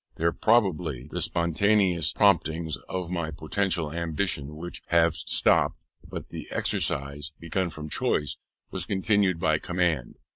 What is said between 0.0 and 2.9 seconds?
There, probably, the spontaneous promptings